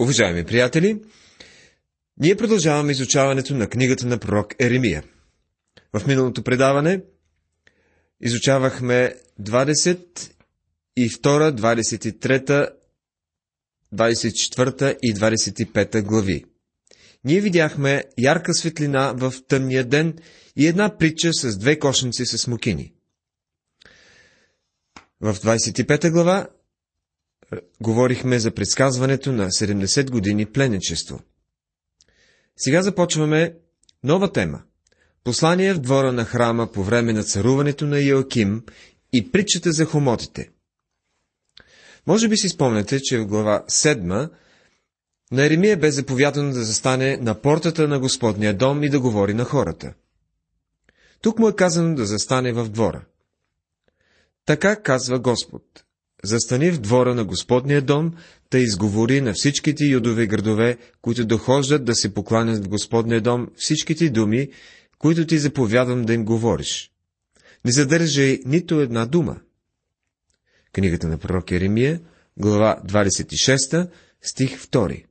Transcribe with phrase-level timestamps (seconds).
[0.00, 1.02] Уважаеми приятели,
[2.16, 5.04] ние продължаваме изучаването на книгата на пророк Еремия.
[5.92, 7.02] В миналото предаване
[8.20, 10.32] изучавахме 22,
[10.98, 12.70] 23,
[13.94, 16.44] 24 и 25 глави.
[17.24, 20.18] Ние видяхме ярка светлина в тъмния ден
[20.56, 22.92] и една притча с две кошници с мукини.
[25.20, 26.46] В 25 глава
[27.80, 31.20] говорихме за предсказването на 70 години пленничество.
[32.56, 33.54] Сега започваме
[34.04, 34.62] нова тема.
[35.24, 38.62] Послание в двора на храма по време на царуването на Йоаким
[39.12, 40.50] и притчата за хомотите.
[42.06, 44.30] Може би си спомняте, че в глава 7
[45.32, 49.44] на Еремия бе заповядано да застане на портата на Господния дом и да говори на
[49.44, 49.94] хората.
[51.20, 53.04] Тук му е казано да застане в двора.
[54.46, 55.83] Така казва Господ
[56.24, 58.12] застани в двора на Господния дом,
[58.50, 64.10] да изговори на всичките юдови градове, които дохождат да се покланят в Господния дом, всичките
[64.10, 64.48] думи,
[64.98, 66.90] които ти заповядам да им говориш.
[67.64, 69.40] Не задържай нито една дума.
[70.72, 72.00] Книгата на пророк Еремия,
[72.36, 73.90] глава 26,
[74.22, 75.04] стих 2.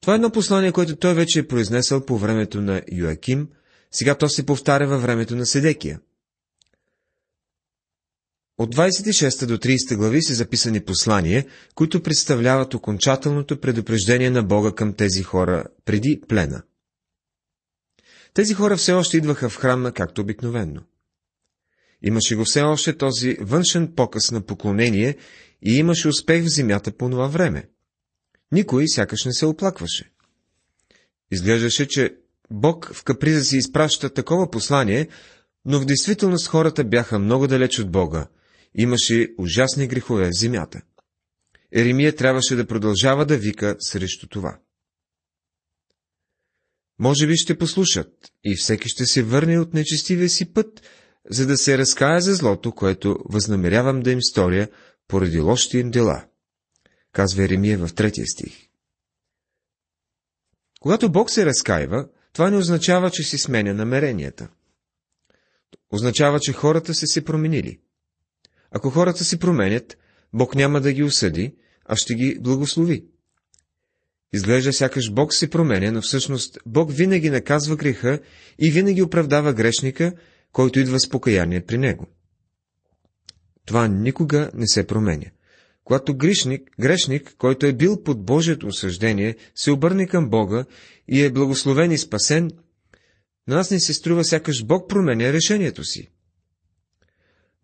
[0.00, 3.48] Това е едно послание, което той вече е произнесъл по времето на Йоаким,
[3.90, 6.00] сега то се повтаря във времето на Седекия–
[8.58, 14.94] от 26 до 30 глави са записани послания, които представляват окончателното предупреждение на Бога към
[14.94, 16.62] тези хора преди плена.
[18.34, 20.82] Тези хора все още идваха в храма, както обикновенно.
[22.02, 25.16] Имаше го все още този външен показ на поклонение
[25.62, 27.68] и имаше успех в земята по това време.
[28.52, 30.10] Никой сякаш не се оплакваше.
[31.30, 32.16] Изглеждаше, че
[32.50, 35.08] Бог в каприза си изпраща такова послание,
[35.64, 38.26] но в действителност хората бяха много далеч от Бога
[38.74, 40.82] имаше ужасни грехове в земята.
[41.72, 44.58] Еремия трябваше да продължава да вика срещу това.
[46.98, 50.82] Може би ще послушат и всеки ще се върне от нечестивия си път,
[51.30, 54.68] за да се разкая за злото, което възнамерявам да им сторя
[55.08, 56.24] поради лошите им дела.
[57.12, 58.68] Казва Еремия в третия стих.
[60.80, 64.48] Когато Бог се разкаива, това не означава, че си сменя намеренията.
[65.90, 67.80] Означава, че хората са се променили.
[68.76, 69.98] Ако хората си променят,
[70.32, 71.54] Бог няма да ги осъди,
[71.84, 73.04] а ще ги благослови.
[74.32, 78.18] Изглежда сякаш Бог се променя, но всъщност Бог винаги наказва греха
[78.58, 80.12] и винаги оправдава грешника,
[80.52, 82.06] който идва с покаяние при него.
[83.66, 85.26] Това никога не се променя.
[85.84, 90.64] Когато грешник, грешник, който е бил под Божието осъждение, се обърне към Бога
[91.08, 92.50] и е благословен и спасен,
[93.48, 96.10] на нас не се струва сякаш Бог променя решението си.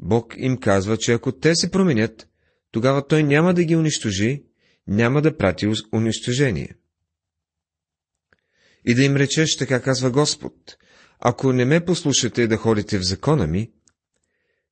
[0.02, 2.28] Бог им казва, че ако те се променят,
[2.72, 4.44] тогава Той няма да ги унищожи,
[4.86, 6.74] няма да прати унищожение.
[8.84, 10.76] И да им речеш, така казва Господ,
[11.18, 13.70] ако не ме послушате да ходите в закона ми,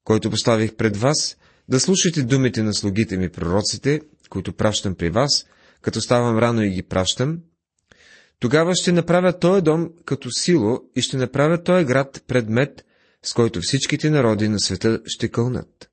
[0.05, 1.37] който поставих пред вас,
[1.69, 5.47] да слушате думите на слугите ми пророците, които пращам при вас,
[5.83, 7.39] като ставам рано и ги пращам,
[8.41, 12.85] тогава ще направя този дом като сило и ще направя този град предмет
[13.23, 15.91] с който всичките народи на света ще кълнат.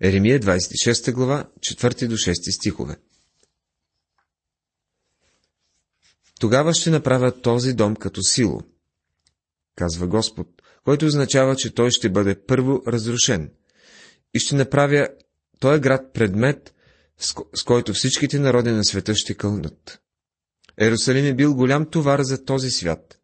[0.00, 2.96] Еремия 26 глава, 4 до 6 стихове
[6.40, 8.60] Тогава ще направя този дом като сило,
[9.76, 10.48] казва Господ,
[10.84, 13.50] който означава, че той ще бъде първо разрушен.
[14.34, 15.08] И ще направя
[15.58, 16.74] този град предмет,
[17.54, 20.00] с който всичките народи на света ще кълнат.
[20.78, 23.19] Ерусалим е бил голям товар за този свят.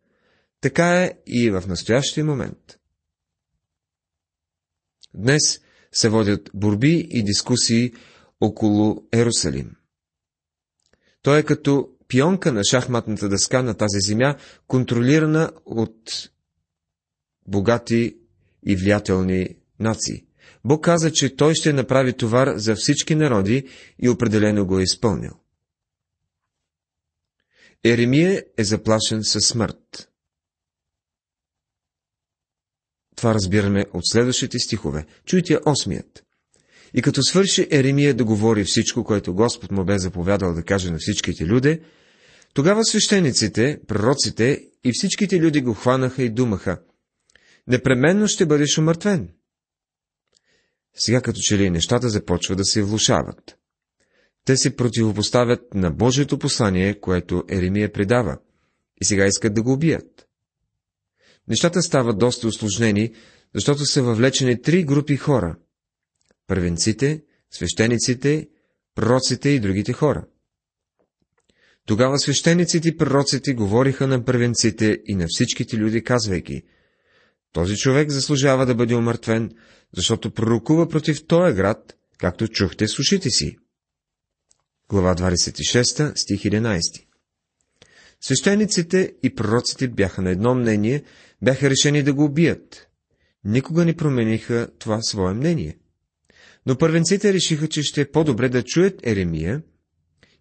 [0.60, 2.78] Така е и в настоящия момент.
[5.14, 5.60] Днес
[5.92, 7.92] се водят борби и дискусии
[8.40, 9.76] около Ерусалим.
[11.22, 16.30] Той е като пионка на шахматната дъска на тази земя, контролирана от
[17.46, 18.16] богати
[18.66, 20.26] и влиятелни нации.
[20.64, 23.68] Бог каза, че той ще направи товар за всички народи
[23.98, 25.32] и определено го е изпълнил.
[27.84, 30.05] Еремия е заплашен със смърт.
[33.16, 35.06] Това разбираме от следващите стихове.
[35.26, 36.24] Чуйте осмият.
[36.94, 40.98] И като свърши Еремия да говори всичко, което Господ му бе заповядал да каже на
[40.98, 41.80] всичките люди,
[42.54, 46.80] тогава свещениците, пророците и всичките люди го хванаха и думаха.
[47.66, 49.28] Непременно ще бъдеш умъртвен.
[50.94, 53.58] Сега като че ли нещата започва да се влушават.
[54.44, 58.38] Те се противопоставят на Божието послание, което Еремия предава,
[59.00, 60.25] и сега искат да го убият.
[61.48, 63.14] Нещата стават доста осложнени,
[63.54, 65.56] защото са въвлечени три групи хора.
[66.46, 68.48] Първенците, свещениците,
[68.94, 70.26] пророците и другите хора.
[71.86, 76.62] Тогава свещениците и пророците говориха на първенците и на всичките люди, казвайки,
[77.52, 79.50] този човек заслужава да бъде омъртвен,
[79.96, 83.56] защото пророкува против този град, както чухте с ушите си.
[84.88, 87.05] Глава 26, стих 11
[88.20, 91.02] Свещениците и пророците бяха на едно мнение,
[91.42, 92.88] бяха решени да го убият.
[93.44, 95.76] Никога не промениха това свое мнение.
[96.66, 99.62] Но първенците решиха, че ще е по-добре да чуят Еремия,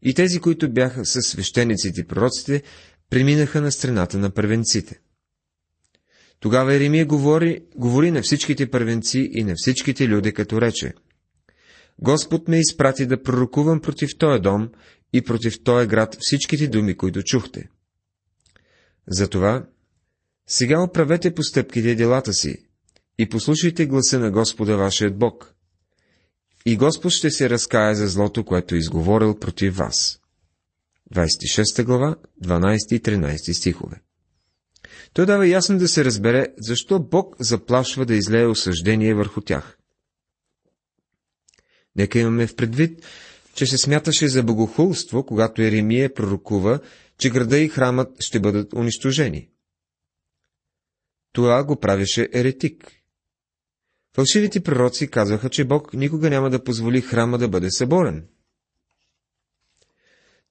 [0.01, 2.63] и тези, които бяха със свещениците и пророците,
[3.09, 4.99] преминаха на страната на първенците.
[6.39, 10.93] Тогава Еремия говори, говори на всичките първенци и на всичките люди, като рече
[11.99, 14.69] Господ ме изпрати да пророкувам против този дом
[15.15, 17.69] и против този град всичките думи, които чухте.
[19.07, 19.65] Затова
[20.47, 22.65] сега оправете постъпките и делата си
[23.17, 25.53] и послушайте гласа на Господа вашият Бог.
[26.65, 30.19] И Господ ще се разкая за злото, което е изговорил против вас.
[31.13, 34.01] 26 глава, 12 и 13 стихове.
[35.13, 39.77] Той дава ясно да се разбере, защо Бог заплашва да излее осъждение върху тях.
[41.95, 43.05] Нека имаме в предвид,
[43.55, 46.79] че се смяташе за богохулство, когато Еремия пророкува,
[47.17, 49.49] че града и храмът ще бъдат унищожени.
[51.31, 52.91] Това го правеше еретик.
[54.15, 58.27] Фалшивите пророци казваха, че Бог никога няма да позволи храма да бъде съборен.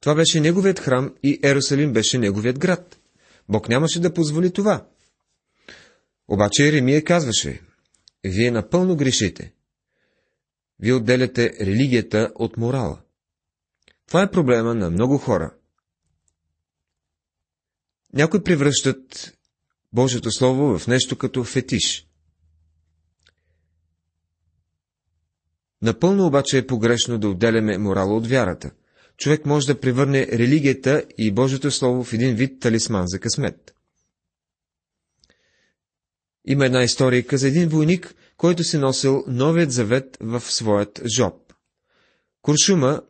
[0.00, 3.00] Това беше неговият храм и Ерусалим беше неговият град.
[3.48, 4.86] Бог нямаше да позволи това.
[6.28, 7.60] Обаче Еремия казваше,
[8.24, 9.52] вие напълно грешите.
[10.84, 13.00] Вие отделяте религията от морала.
[14.06, 15.54] Това е проблема на много хора.
[18.12, 19.34] Някои превръщат
[19.92, 22.08] Божието Слово в нещо като фетиш.
[25.82, 28.70] Напълно обаче е погрешно да отделяме морала от вярата.
[29.16, 33.74] Човек може да превърне религията и Божието Слово в един вид талисман за късмет.
[36.44, 41.34] Има една история за един войник, който си носил новият завет в своят жоб.
[42.42, 43.02] Куршума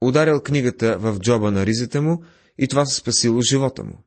[0.00, 2.24] ударил книгата в джоба на ризата му
[2.58, 4.04] и това се спасило живота му.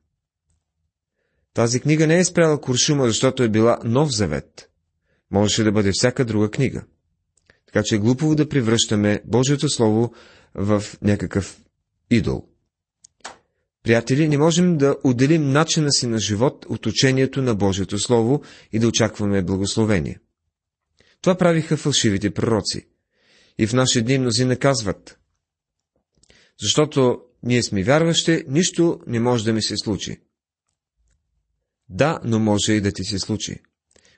[1.54, 4.70] Тази книга не е спряла Куршума, защото е била нов завет.
[5.32, 6.84] Можеше да бъде всяка друга книга.
[7.66, 10.14] Така че е глупово да превръщаме Божието Слово
[10.56, 11.62] в някакъв
[12.10, 12.53] идол.
[13.84, 18.42] Приятели, не можем да отделим начина си на живот от учението на Божието Слово
[18.72, 20.20] и да очакваме благословение.
[21.22, 22.88] Това правиха фалшивите пророци.
[23.58, 25.20] И в наши дни мнози наказват.
[26.62, 30.22] Защото ние сме вярващи, нищо не може да ми се случи.
[31.90, 33.62] Да, но може и да ти се случи.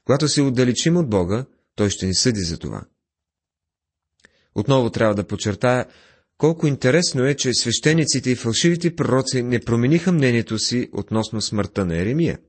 [0.04, 1.46] Когато се отдалечим от Бога,
[1.76, 2.86] Той ще ни съди за това.
[4.56, 5.86] Отново трябва да подчертая,
[6.38, 11.98] колко интересно е, че свещениците и фалшивите пророци не промениха мнението си относно смъртта на
[11.98, 12.40] Еремия.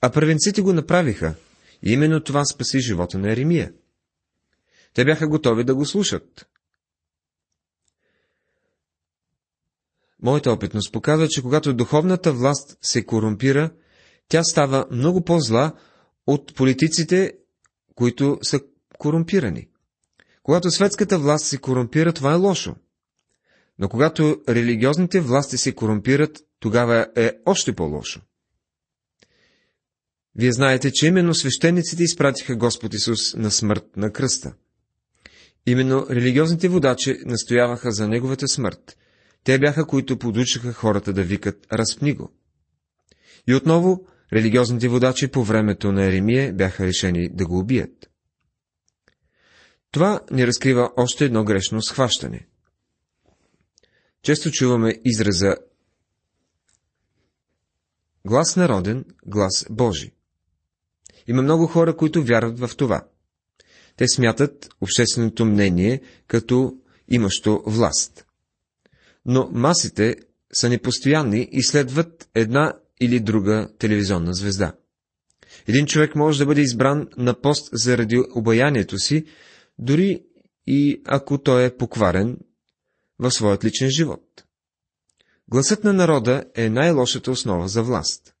[0.00, 1.34] А първенците го направиха,
[1.82, 3.72] и именно това спаси живота на Еремия.
[4.94, 6.48] Те бяха готови да го слушат.
[10.22, 13.70] Моята опитност показва, че когато духовната власт се корумпира,
[14.28, 15.72] тя става много по-зла
[16.26, 17.32] от политиците,
[17.94, 18.60] които са
[18.98, 19.68] корумпирани.
[20.48, 22.74] Когато светската власт се корумпира, това е лошо.
[23.78, 28.20] Но когато религиозните власти се корумпират, тогава е още по-лошо.
[30.34, 34.54] Вие знаете, че именно свещениците изпратиха Господ Исус на смърт на кръста.
[35.66, 38.96] Именно религиозните водачи настояваха за Неговата смърт.
[39.44, 42.32] Те бяха, които подучаха хората да викат «Разпни го».
[43.48, 48.07] И отново, религиозните водачи по времето на Еремия бяха решени да го убият.
[49.90, 52.46] Това ни разкрива още едно грешно схващане.
[54.22, 55.56] Често чуваме израза
[58.26, 60.12] глас народен, глас Божи.
[61.26, 63.04] Има много хора, които вярват в това.
[63.96, 66.72] Те смятат общественото мнение като
[67.08, 68.26] имащо власт.
[69.26, 70.16] Но масите
[70.52, 74.72] са непостоянни и следват една или друга телевизионна звезда.
[75.66, 79.24] Един човек може да бъде избран на пост заради обаянието си,
[79.78, 80.24] дори
[80.66, 82.38] и ако той е покварен
[83.18, 84.44] в своят личен живот.
[85.48, 88.34] Гласът на народа е най-лошата основа за власт.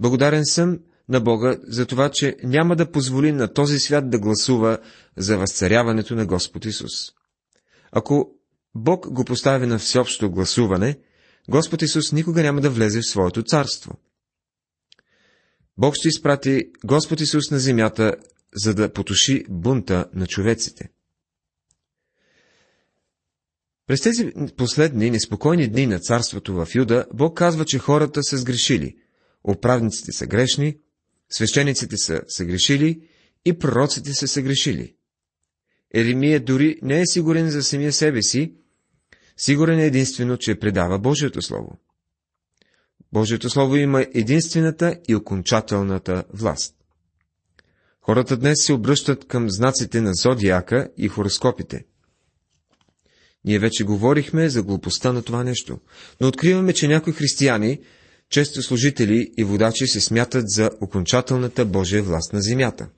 [0.00, 4.78] Благодарен съм на Бога за това, че няма да позволи на този свят да гласува
[5.16, 6.92] за възцаряването на Господ Исус.
[7.92, 8.30] Ако
[8.74, 10.98] Бог го постави на всеобщо гласуване,
[11.50, 13.94] Господ Исус никога няма да влезе в своето царство.
[15.78, 18.14] Бог ще изпрати Господ Исус на земята
[18.54, 20.90] за да потуши бунта на човеците.
[23.86, 28.96] През тези последни неспокойни дни на царството в Юда, Бог казва, че хората са сгрешили,
[29.48, 30.78] управниците са грешни,
[31.28, 33.08] свещениците са съгрешили
[33.44, 34.94] и пророците са съгрешили.
[35.94, 38.54] Еремия дори не е сигурен за самия себе си,
[39.36, 41.78] сигурен е единствено, че предава Божието Слово.
[43.12, 46.74] Божието Слово има единствената и окончателната власт.
[48.06, 51.84] Хората днес се обръщат към знаците на зодиака и хороскопите.
[53.44, 55.78] Ние вече говорихме за глупостта на това нещо,
[56.20, 57.80] но откриваме, че някои християни,
[58.30, 62.88] често служители и водачи се смятат за окончателната Божия власт на земята.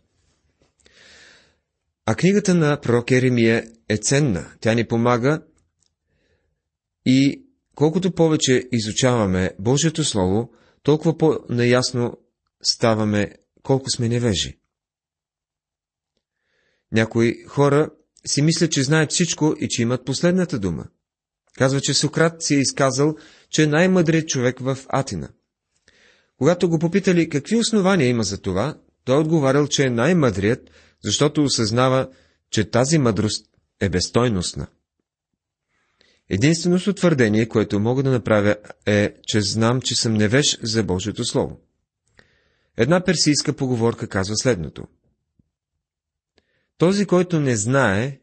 [2.06, 4.46] А книгата на пророк Еремия е ценна.
[4.60, 5.42] Тя ни помага
[7.04, 7.42] и
[7.74, 10.50] колкото повече изучаваме Божието Слово,
[10.82, 12.18] толкова по-наясно
[12.62, 13.32] ставаме
[13.62, 14.58] колко сме невежи.
[16.96, 17.90] Някои хора
[18.26, 20.84] си мислят, че знаят всичко и че имат последната дума.
[21.58, 23.16] Казва, че Сократ си е изказал,
[23.50, 25.28] че е най-мъдрият човек в Атина.
[26.38, 30.70] Когато го попитали какви основания има за това, той отговарял, че е най-мъдрият,
[31.04, 32.08] защото осъзнава,
[32.50, 33.46] че тази мъдрост
[33.80, 34.66] е безстойностна.
[36.30, 41.60] Единственото твърдение, което мога да направя е, че знам, че съм невеж за Божието Слово.
[42.76, 44.86] Една персийска поговорка казва следното.
[46.78, 48.20] Този, който не знае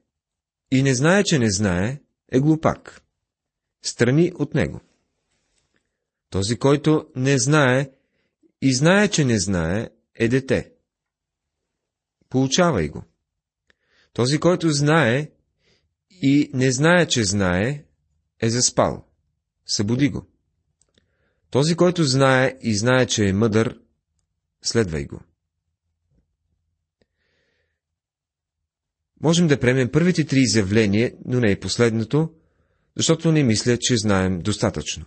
[0.72, 3.01] и не знае, че не знае, е глупак.
[3.81, 4.81] Страни от него.
[6.29, 7.91] Този, който не знае
[8.62, 10.72] и знае, че не знае, е дете.
[12.29, 13.03] Получавай го.
[14.13, 15.31] Този, който знае
[16.10, 17.86] и не знае, че знае,
[18.39, 19.05] е заспал.
[19.65, 20.27] Събуди го.
[21.50, 23.79] Този, който знае и знае, че е мъдър,
[24.62, 25.22] следвай го.
[29.24, 32.30] Можем да приемем първите три изявления, но не и последното,
[32.98, 35.06] защото не мисля, че знаем достатъчно.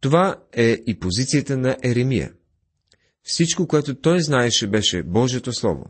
[0.00, 2.32] Това е и позицията на Еремия.
[3.22, 5.84] Всичко, което той знаеше, беше Божието Слово.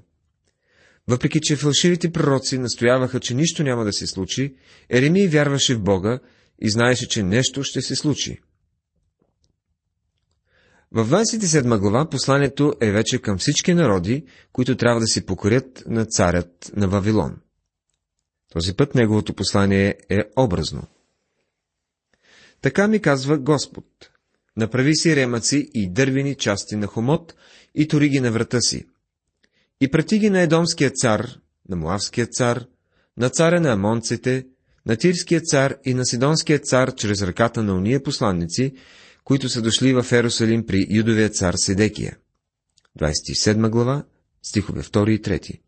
[1.08, 4.54] Въпреки, че фалшивите пророци настояваха, че нищо няма да се случи,
[4.90, 6.18] Еремия вярваше в Бога
[6.62, 8.40] и знаеше, че нещо ще се случи.
[10.92, 16.04] В 27 глава посланието е вече към всички народи, които трябва да се покорят на
[16.04, 17.36] царят на Вавилон.
[18.52, 20.82] Този път неговото послание е образно.
[22.60, 23.84] Така ми казва Господ.
[24.56, 27.34] Направи си ремъци и дървени части на хомот
[27.74, 28.86] и тори ги на врата си.
[29.80, 32.64] И прати ги на Едомския цар, на Муавския цар,
[33.16, 34.46] на царя на Амонците,
[34.86, 38.74] на Тирския цар и на Сидонския цар чрез ръката на уния посланници,
[39.28, 42.16] които са дошли в Ерусалим при юдовия цар Седекия.
[42.98, 44.04] 27 глава,
[44.42, 45.60] стихове 2 и 3.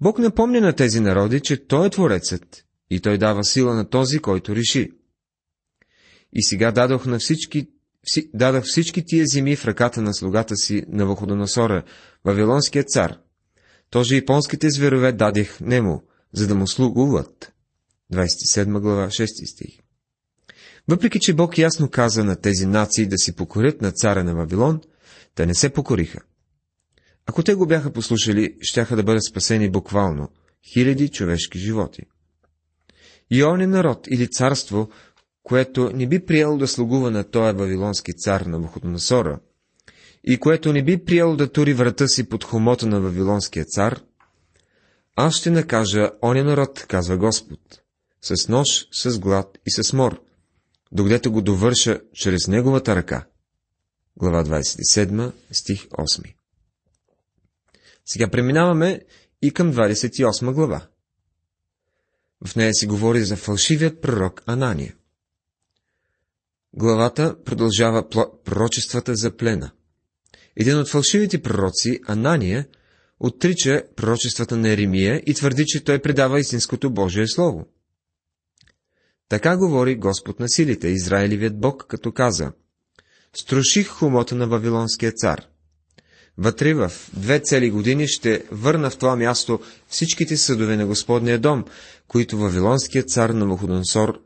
[0.00, 4.18] Бог напомня на тези народи, че Той е Творецът и Той дава сила на този,
[4.18, 4.90] който реши.
[6.32, 7.68] И сега дадох на всички,
[8.34, 11.84] дадах всички тия земи в ръката на слугата си на Вуходоносора,
[12.24, 13.18] Вавилонския цар.
[13.90, 17.52] Тоже японските зверове дадих нему, за да му слугуват.
[18.12, 19.83] 27 глава, 6 стих.
[20.88, 24.80] Въпреки, че Бог ясно каза на тези нации да си покорят на царя на Вавилон,
[25.34, 26.20] те не се покориха.
[27.26, 30.28] Ако те го бяха послушали, щяха да бъдат спасени буквално
[30.72, 32.02] хиляди човешки животи.
[33.30, 34.88] И он е народ или царство,
[35.42, 39.40] което не би приело да слугува на този вавилонски цар на Вуходоносора,
[40.24, 44.00] и което не би приело да тури врата си под хомота на вавилонския цар,
[45.16, 47.60] аз ще накажа оня народ, казва Господ,
[48.22, 50.20] с нож, с глад и с мор,
[50.94, 53.26] докъдето го довърша чрез неговата ръка.
[54.16, 56.34] Глава 27, стих 8.
[58.06, 59.00] Сега преминаваме
[59.42, 60.86] и към 28 глава.
[62.46, 64.94] В нея се говори за фалшивият пророк Анания.
[66.72, 68.08] Главата продължава
[68.44, 69.70] пророчествата за плена.
[70.56, 72.68] Един от фалшивите пророци, Анания,
[73.20, 77.66] отрича пророчествата на Еремия и твърди, че той предава истинското Божие Слово.
[79.28, 82.52] Така говори Господ на силите, Израилевият Бог, като каза,
[83.36, 85.46] Струших хумота на Вавилонския цар.
[86.38, 91.64] Вътре в две цели години ще върна в това място всичките съдове на Господния дом,
[92.08, 94.20] които Вавилонският цар на Муходонсор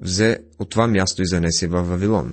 [0.00, 2.32] взе от това място и занесе във Вавилон.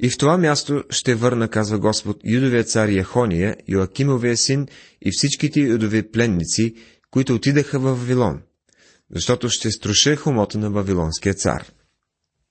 [0.00, 4.66] И в това място ще върна, казва Господ, юдовия цар Яхония, Йоакимовия син
[5.02, 6.74] и всичките юдови пленници,
[7.10, 8.42] които отидаха в Вавилон
[9.14, 11.72] защото ще струше хомота на Вавилонския цар.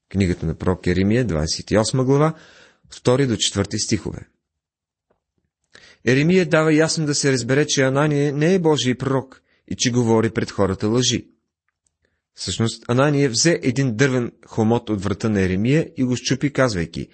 [0.09, 2.33] Книгата на пророк Еремия, 28 глава,
[2.93, 4.27] 2 до 4 стихове.
[6.05, 10.29] Еремия дава ясно да се разбере, че Анания не е Божий пророк и че говори
[10.29, 11.27] пред хората лъжи.
[12.33, 17.07] Всъщност, Анания взе един дървен хомот от врата на Еремия и го щупи, казвайки,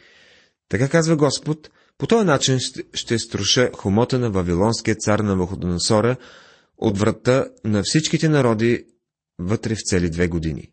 [0.69, 2.59] така казва Господ, по този начин
[2.93, 6.15] ще струша хомота на Вавилонския цар на Ваходоносора
[6.77, 8.85] от врата на всичките народи
[9.39, 10.71] вътре в цели две години.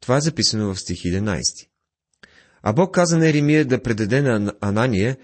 [0.00, 1.68] Това е записано в стих 11.
[2.62, 5.16] А Бог каза на Еремия да предаде на Анания,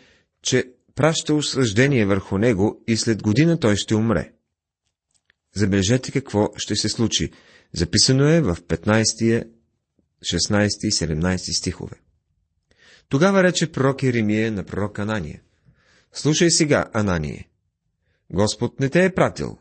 [0.43, 4.33] че праща осъждение върху него и след година той ще умре.
[5.55, 7.33] Забележете какво ще се случи.
[7.73, 9.49] Записано е в 15,
[10.23, 11.97] 16 и 17 стихове.
[13.09, 15.43] Тогава рече пророк Еремия на пророк Анания.
[16.13, 17.49] Слушай сега, Анание.
[18.31, 19.59] Господ не те е пратил,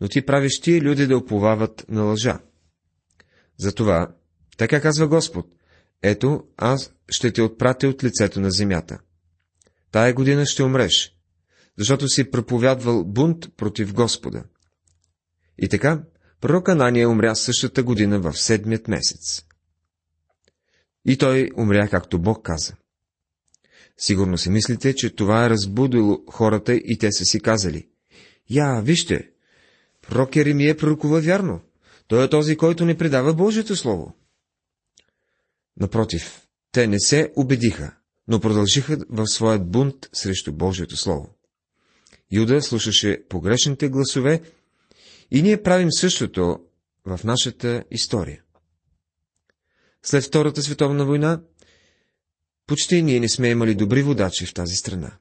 [0.00, 2.40] но ти правиш тия люди да оповават на лъжа.
[3.56, 4.14] Затова,
[4.56, 5.46] така казва Господ,
[6.02, 8.98] ето, аз ще те отпратя от лицето на земята.
[9.90, 11.16] Тая година ще умреш,
[11.78, 14.44] защото си проповядвал бунт против Господа.
[15.58, 16.02] И така,
[16.40, 19.44] пророк Анания умря същата година в седмият месец.
[21.04, 22.74] И той умря, както Бог каза.
[23.98, 27.88] Сигурно си мислите, че това е разбудило хората и те са си казали.
[28.50, 29.30] Я, вижте,
[30.08, 31.60] пророк Еремия пророкува вярно.
[32.08, 34.14] Той е този, който не предава Божието Слово.
[35.80, 37.96] Напротив, те не се убедиха,
[38.28, 41.34] но продължиха в своят бунт срещу Божието Слово.
[42.32, 44.42] Юда слушаше погрешните гласове
[45.30, 46.60] и ние правим същото
[47.06, 48.42] в нашата история.
[50.02, 51.42] След Втората световна война,
[52.66, 55.18] почти ние не сме имали добри водачи в тази страна.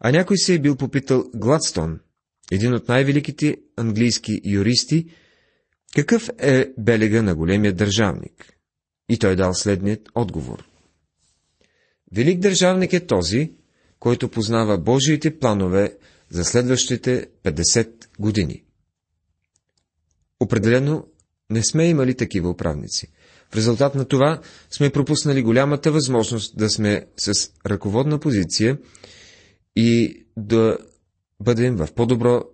[0.00, 2.00] А някой се е бил попитал Гладстон,
[2.54, 5.06] един от най-великите английски юристи,
[5.96, 8.56] какъв е белега на големия държавник.
[9.08, 10.64] И той дал следният отговор.
[12.12, 13.52] Велик държавник е този,
[13.98, 15.96] който познава Божиите планове
[16.30, 18.64] за следващите 50 години.
[20.40, 21.06] Определено
[21.50, 23.06] не сме имали такива управници.
[23.50, 27.32] В резултат на това сме пропуснали голямата възможност да сме с
[27.66, 28.78] ръководна позиция
[29.76, 30.78] и да
[31.42, 32.44] бъдем в по-добро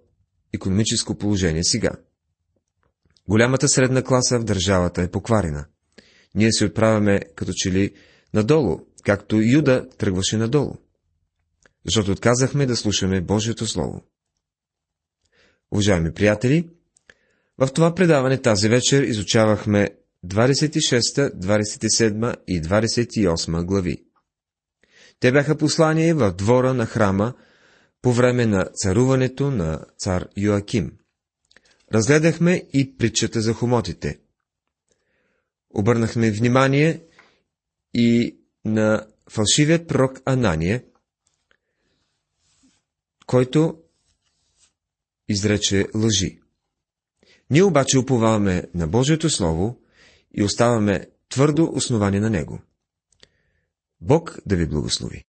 [0.54, 1.90] економическо положение сега.
[3.28, 5.66] Голямата средна класа в държавата е покварена.
[6.34, 7.94] Ние се отправяме като че ли
[8.34, 10.74] надолу, както Юда тръгваше надолу.
[11.84, 14.02] Защото отказахме да слушаме Божието Слово.
[15.72, 16.68] Уважаеми приятели,
[17.58, 19.88] в това предаване тази вечер изучавахме
[20.26, 24.04] 26, 27 и 28 глави.
[25.20, 27.34] Те бяха послания в двора на храма
[28.02, 30.98] по време на царуването на цар Йоаким.
[31.92, 34.18] Разгледахме и притчата за хомотите.
[35.70, 37.02] Обърнахме внимание
[37.94, 40.84] и на фалшивият пророк Анания,
[43.26, 43.78] който
[45.28, 46.40] изрече лъжи.
[47.50, 49.80] Ние обаче уповаваме на Божието Слово
[50.34, 52.60] и оставаме твърдо основани на него.
[54.00, 55.24] Бог да ви благослови!